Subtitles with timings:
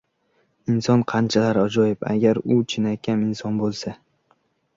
[0.75, 3.95] Inson qanchalar ajoyib, agar u chinakam inson bo‘lsa.